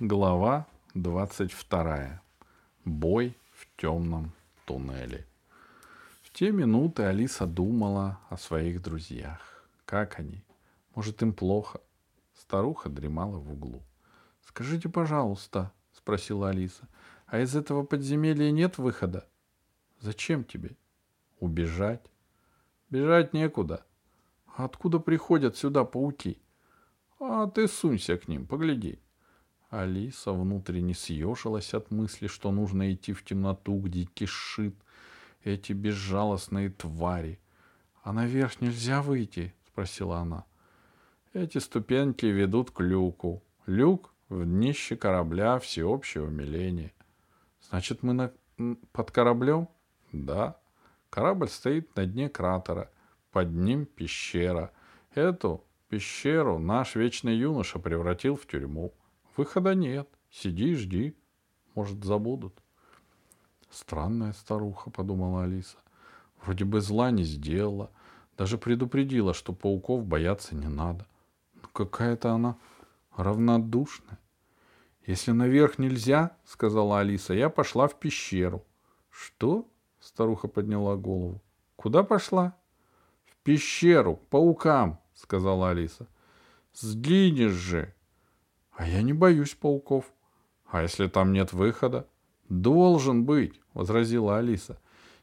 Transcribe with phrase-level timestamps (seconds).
[0.00, 2.22] Глава 22.
[2.84, 4.30] Бой в темном
[4.64, 5.26] туннеле.
[6.22, 9.68] В те минуты Алиса думала о своих друзьях.
[9.84, 10.44] Как они?
[10.94, 11.80] Может, им плохо?
[12.32, 13.82] Старуха дремала в углу.
[14.46, 16.86] «Скажите, пожалуйста»,— спросила Алиса,—
[17.26, 19.26] «а из этого подземелья нет выхода?»
[19.98, 20.76] «Зачем тебе?»
[21.40, 22.08] «Убежать».
[22.88, 23.84] «Бежать некуда».
[24.46, 26.38] «А откуда приходят сюда пауки?»
[27.18, 29.00] «А ты сунься к ним, погляди».
[29.70, 34.74] Алиса внутренне съежилась от мысли, что нужно идти в темноту, где кишит
[35.44, 37.38] эти безжалостные твари.—
[38.02, 40.46] А наверх нельзя выйти?— спросила она.—
[41.34, 43.42] Эти ступеньки ведут к люку.
[43.66, 46.92] Люк в днище корабля всеобщего умиления.—
[47.68, 48.32] Значит, мы на...
[48.92, 49.68] под кораблем?—
[50.12, 50.58] Да.
[51.10, 52.90] Корабль стоит на дне кратера.
[53.32, 54.72] Под ним пещера.
[55.14, 58.94] Эту пещеру наш вечный юноша превратил в тюрьму.—
[59.38, 60.08] Выхода нет.
[60.32, 61.16] Сиди и жди.
[61.76, 62.60] Может, забудут.
[63.70, 65.76] Странная старуха, подумала Алиса.
[66.42, 67.92] Вроде бы зла не сделала.
[68.36, 71.06] Даже предупредила, что пауков бояться не надо.
[71.54, 72.58] Но какая-то она
[73.16, 74.18] равнодушная.
[75.06, 78.64] Если наверх нельзя, сказала Алиса, я пошла в пещеру.
[79.08, 79.68] Что?
[80.00, 81.40] Старуха подняла голову.
[81.76, 82.56] Куда пошла?
[83.24, 86.08] В пещеру, к паукам, сказала Алиса.
[86.72, 87.94] Сгинешь же,
[88.78, 90.04] а я не боюсь пауков.
[90.70, 92.06] А если там нет выхода?
[92.48, 94.80] Должен быть, возразила Алиса.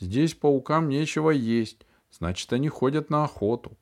[0.00, 3.78] Здесь паукам нечего есть, значит, они ходят на охоту.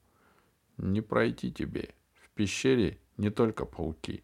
[0.77, 1.95] Не пройти тебе.
[2.13, 4.23] В пещере не только пауки.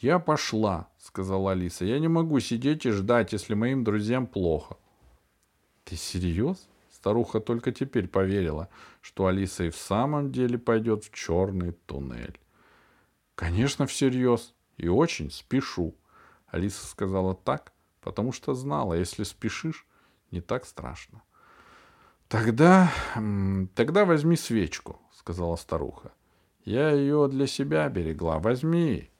[0.00, 1.84] Я пошла, сказала Алиса.
[1.84, 4.76] Я не могу сидеть и ждать, если моим друзьям плохо.
[5.82, 6.68] Ты серьез?
[6.88, 8.68] Старуха только теперь поверила,
[9.00, 12.38] что Алиса и в самом деле пойдет в черный туннель.
[13.42, 14.54] Конечно, всерьез.
[14.76, 15.96] И очень спешу.
[16.46, 19.84] Алиса сказала так, потому что знала, если спешишь,
[20.30, 21.24] не так страшно.
[22.28, 22.92] Тогда,
[23.74, 26.12] тогда возьми свечку, сказала старуха.
[26.64, 28.38] Я ее для себя берегла.
[28.38, 29.10] Возьми.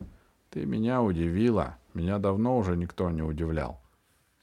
[0.50, 1.76] Ты меня удивила.
[1.92, 3.80] Меня давно уже никто не удивлял.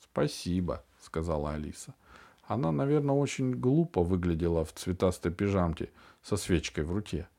[0.03, 1.95] Спасибо, сказала Алиса.
[2.43, 5.89] Она, наверное, очень глупо выглядела в цветастой пижамке
[6.21, 7.29] со свечкой в руке.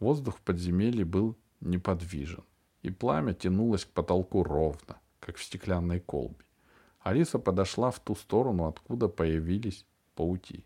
[0.00, 2.44] Воздух в подземелье был неподвижен,
[2.82, 6.44] и пламя тянулось к потолку ровно, как в стеклянной колбе.
[7.00, 10.64] Алиса подошла в ту сторону, откуда появились пауки.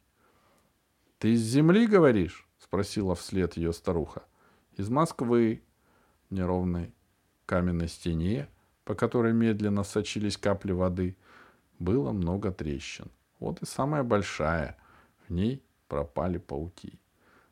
[1.19, 4.23] —Ты из земли, говоришь?— спросила вслед ее старуха.—
[4.77, 5.63] Из Москвы.
[6.31, 6.93] Неровной
[7.47, 8.49] каменной стене,
[8.85, 11.17] по которой медленно сочились капли воды,
[11.79, 13.11] было много трещин.
[13.41, 14.77] Вот и самая большая.
[15.27, 17.01] В ней пропали пауки.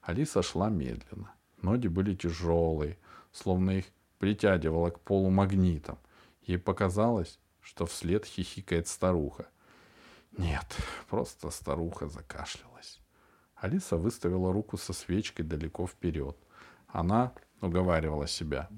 [0.03, 1.33] Алиса шла медленно.
[1.63, 2.99] Ноги были тяжелые,
[3.37, 3.87] словно их
[4.19, 5.99] притягивала к полу магнитом.
[6.43, 9.47] Ей показалось, что вслед хихикает старуха.
[10.37, 10.67] Нет,
[11.09, 13.01] просто старуха закашлялась.
[13.57, 16.37] Алиса выставила руку со свечкой далеко вперед.
[16.89, 18.69] Она уговаривала себя.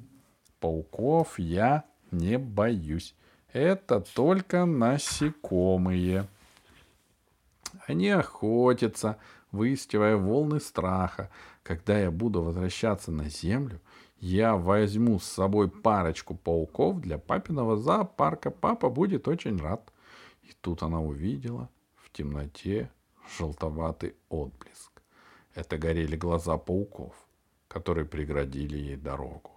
[0.60, 3.14] Пауков я не боюсь.
[3.52, 6.28] Это только насекомые.
[7.86, 9.18] Они охотятся,
[9.50, 11.30] выискивая волны страха.
[11.62, 13.80] Когда я буду возвращаться на землю,
[14.20, 18.50] я возьму с собой парочку пауков для папиного зоопарка.
[18.50, 19.92] Папа будет очень рад.
[20.42, 22.90] И тут она увидела в темноте
[23.38, 25.02] желтоватый отблеск.
[25.54, 27.14] Это горели глаза пауков,
[27.68, 29.52] которые преградили ей дорогу.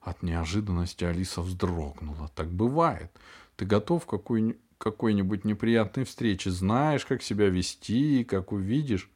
[0.00, 2.30] От неожиданности Алиса вздрогнула.
[2.34, 3.10] Так бывает.
[3.56, 9.10] Ты готов к какой- какой-нибудь неприятной встрече, знаешь, как себя вести, и как увидишь,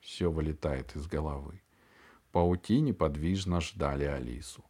[0.00, 1.61] все вылетает из головы.
[2.32, 4.64] Пауки неподвижно ждали Алису.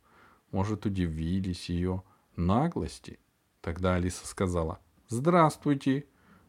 [0.50, 2.02] Может, удивились ее
[2.34, 3.20] наглости?
[3.60, 6.06] Тогда Алиса сказала «Здравствуйте».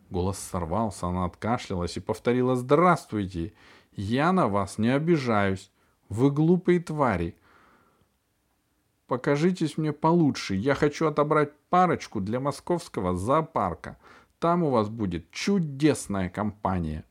[0.09, 3.53] Голос сорвался, она откашлялась и повторила «Здравствуйте!
[3.95, 5.71] Я на вас не обижаюсь.
[6.09, 7.37] Вы глупые твари.
[9.05, 10.55] Покажитесь мне получше.
[10.55, 13.99] Я хочу отобрать парочку для московского зоопарка.
[14.39, 17.05] Там у вас будет чудесная компания».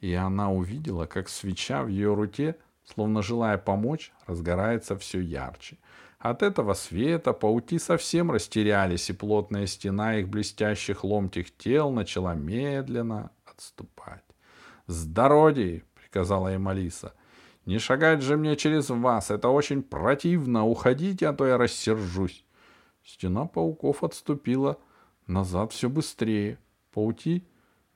[0.00, 5.78] И она увидела, как свеча в ее руке– словно желая помочь, разгорается все ярче.
[6.18, 13.30] От этого света пауки совсем растерялись, и плотная стена их блестящих ломтих тел начала медленно
[13.44, 14.22] отступать.
[14.86, 17.14] «С дороги!»— приказала им Алиса.
[17.66, 22.44] «Не шагать же мне через вас, это очень противно, уходите, а то я рассержусь».
[23.04, 24.78] Стена пауков отступила
[25.26, 26.58] назад все быстрее.
[26.92, 27.44] Пауки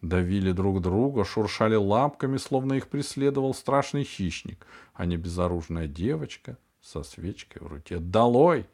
[0.03, 7.03] давили друг друга, шуршали лапками, словно их преследовал страшный хищник, а не безоружная девочка со
[7.03, 7.99] свечкой в руке.
[7.99, 8.67] «Долой!»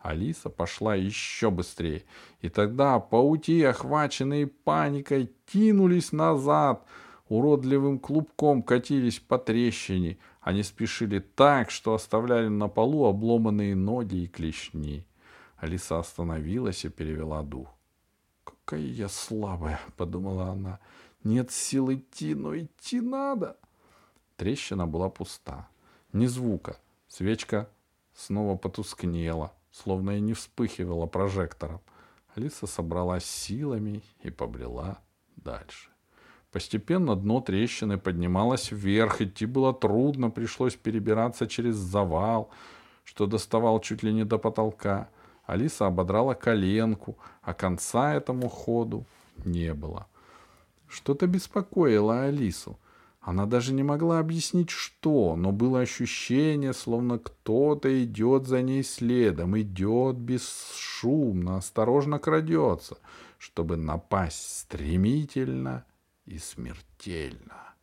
[0.00, 2.04] Алиса пошла еще быстрее.
[2.40, 6.86] И тогда паути, охваченные паникой, кинулись назад,
[7.28, 10.18] уродливым клубком катились по трещине.
[10.40, 15.06] Они спешили так, что оставляли на полу обломанные ноги и клешни.
[15.58, 17.68] Алиса остановилась и перевела дух.
[18.64, 20.80] «Какая я слабая!»— подумала она.
[21.24, 23.56] «Нет сил идти, но идти надо!»
[24.36, 25.68] Трещина была пуста.
[26.12, 26.78] Ни звука.
[27.08, 27.68] Свечка
[28.14, 31.80] снова потускнела, словно и не вспыхивала прожектором.
[32.34, 34.98] Алиса собралась силами и побрела
[35.36, 35.90] дальше.
[36.52, 42.50] Постепенно дно трещины поднималось вверх, идти было трудно, пришлось перебираться через завал,
[43.04, 45.08] что доставал чуть ли не до потолка.
[45.50, 49.04] Алиса ободрала коленку, а конца этому ходу
[49.44, 50.06] не было.
[50.86, 52.78] Что-то беспокоило Алису.
[53.20, 59.58] Она даже не могла объяснить, что, но было ощущение, словно кто-то идет за ней следом,
[59.58, 62.98] идет бесшумно, осторожно крадется,
[63.36, 65.84] чтобы напасть стремительно
[66.26, 67.74] и смертельно.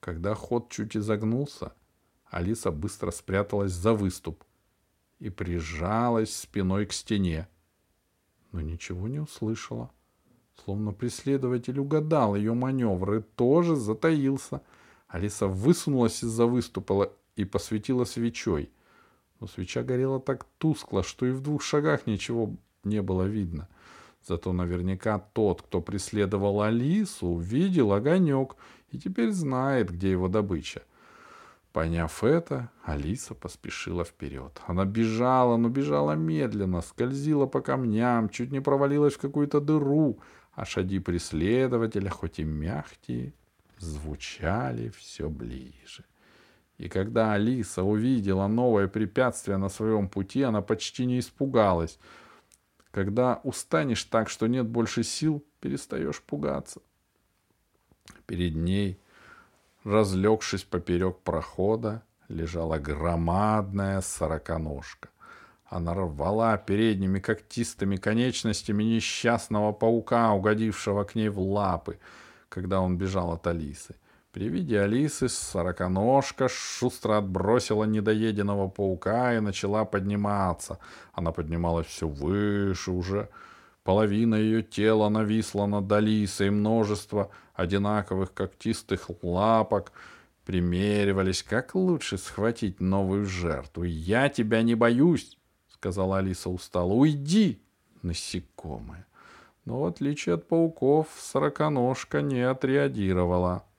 [0.00, 1.72] Когда ход чуть изогнулся,
[2.28, 4.42] Алиса быстро спряталась за выступ
[5.20, 7.48] и прижалась спиной к стене,
[8.52, 9.90] но ничего не услышала.
[10.64, 14.62] Словно преследователь угадал ее маневр и тоже затаился.
[15.06, 18.70] Алиса высунулась из-за выступа и посветила свечой.
[19.38, 23.68] Но свеча горела так тускло, что и в двух шагах ничего не было видно—
[24.26, 28.56] Зато наверняка тот, кто преследовал Алису, увидел огонек
[28.90, 30.82] и теперь знает, где его добыча.
[31.72, 34.60] Поняв это, Алиса поспешила вперед.
[34.66, 40.18] Она бежала, но бежала медленно, скользила по камням, чуть не провалилась в какую-то дыру,
[40.52, 43.34] а шаги преследователя, хоть и мягкие,
[43.78, 46.04] звучали все ближе.
[46.78, 51.98] И когда Алиса увидела новое препятствие на своем пути, она почти не испугалась—
[52.90, 56.80] когда устанешь так, что нет больше сил, перестаешь пугаться.
[58.26, 58.98] Перед ней,
[59.84, 65.08] разлегшись поперек прохода, лежала громадная сороконожка.
[65.66, 71.98] Она рвала передними когтистыми конечностями несчастного паука, угодившего к ней в лапы,
[72.48, 73.94] когда он бежал от Алисы.
[74.32, 80.78] При виде Алисы сороконожка шустро отбросила недоеденного паука и начала подниматься.
[81.12, 83.28] Она поднималась все выше уже.
[83.82, 87.30] Половина ее тела нависла над Алисой, множество
[87.60, 89.92] одинаковых когтистых лапок
[90.44, 93.84] примеривались, как лучше схватить новую жертву.
[93.84, 96.92] «Я тебя не боюсь!»— сказала Алиса устало.
[96.92, 97.60] «Уйди,
[98.02, 99.06] насекомое!»
[99.64, 103.64] Но в отличие от пауков, сороконожка не отреагировала—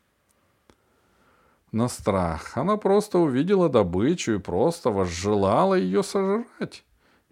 [1.72, 2.58] на страх.
[2.58, 6.84] Она просто увидела добычу и просто возжелала ее сожрать.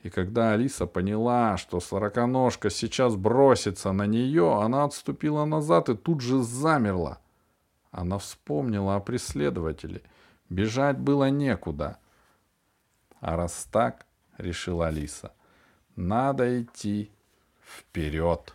[0.04, 6.22] И когда Алиса поняла, что сороконожка сейчас бросится на нее, она отступила назад и тут
[6.22, 7.19] же замерла.
[7.92, 10.01] Она вспомнила о преследователе.
[10.50, 11.98] Бежать было некуда.
[13.19, 14.06] А раз так,
[14.38, 15.34] решила Алиса,
[15.96, 17.12] надо идти
[17.62, 18.54] вперед.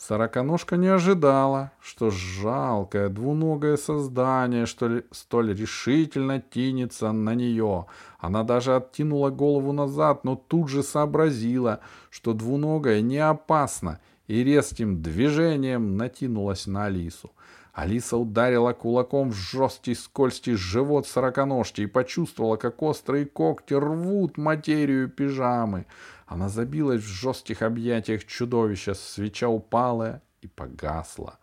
[0.00, 7.84] Сороконожка не ожидала, что жалкое двуногое создание, что ли, столь решительно тянется на нее.
[8.18, 15.02] Она даже оттянула голову назад, но тут же сообразила, что двуногое не опасно, и резким
[15.02, 17.30] движением натянулась на Алису.
[17.72, 25.08] Алиса ударила кулаком в жесткий скользкий живот сороконожки и почувствовала, как острые когти рвут материю
[25.08, 25.86] пижамы.
[26.26, 31.38] Она забилась в жестких объятиях чудовища, свеча упала и погасла.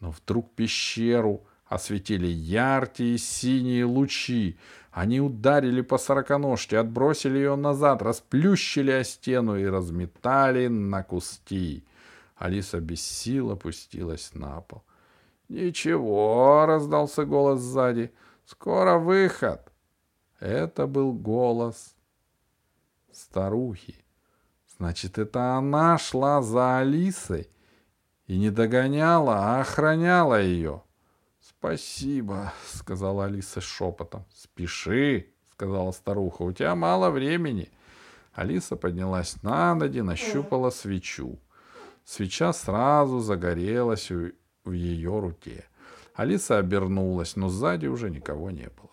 [0.00, 4.58] Но вдруг пещеру осветили яркие синие лучи.
[4.90, 11.84] Они ударили по сороконожке, отбросили ее назад, расплющили о стену и разметали на куски.
[12.36, 14.82] Алиса без сил опустилась на пол.
[15.48, 18.12] «Ничего»,— раздался голос сзади,—
[18.44, 19.72] «скоро выход».
[20.40, 21.96] Это был голос
[23.12, 23.96] старухи.
[24.76, 27.48] Значит, это она шла за Алисой
[28.26, 30.82] и не догоняла, а охраняла ее.
[31.40, 34.24] «Спасибо»,— сказала Алиса шепотом.
[34.32, 37.72] «Спеши»,— сказала старуха,— «у тебя мало времени».
[38.32, 41.40] Алиса поднялась на ноги, нащупала свечу.
[42.04, 44.12] Свеча сразу загорелась
[44.64, 45.64] в ее руке.
[46.14, 48.90] Алиса обернулась, но сзади уже никого не было.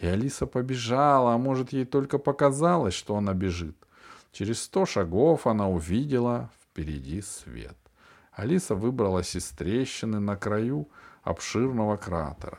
[0.00, 3.76] И Алиса побежала, а может, ей только показалось, что она бежит.
[4.32, 7.76] Через сто шагов она увидела впереди свет.
[8.32, 10.88] Алиса выбралась из трещины на краю
[11.22, 12.58] обширного кратера.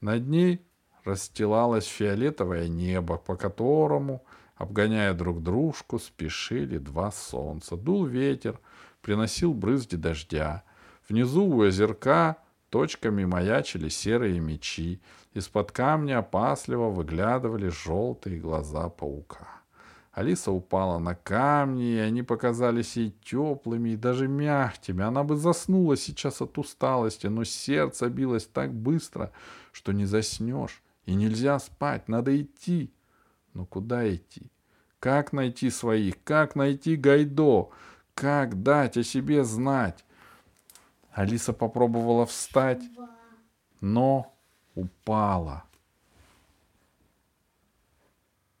[0.00, 0.60] Над ней
[1.04, 4.22] расстилалось фиолетовое небо, по которому
[4.56, 7.76] Обгоняя друг дружку, спешили два солнца.
[7.76, 8.58] Дул ветер,
[9.02, 10.64] приносил брызги дождя.
[11.08, 12.36] Внизу у озерка
[12.70, 15.00] точками маячили серые мечи.
[15.34, 19.56] Из-под камня опасливо выглядывали желтые глаза паука.
[20.16, 25.04] Алиса упала на камни, и они показались ей теплыми и даже мягкими.
[25.04, 29.30] Она бы заснула сейчас от усталости, но сердце билось так быстро,
[29.72, 30.82] что не заснешь.
[31.04, 32.90] И нельзя спать, надо идти.
[33.52, 34.50] Но куда идти?
[35.00, 36.14] Как найти своих?
[36.24, 37.68] Как найти Гайдо?
[38.14, 40.05] Как дать о себе знать?
[41.16, 42.82] Алиса попробовала встать,
[43.80, 44.34] но
[44.74, 45.64] упала.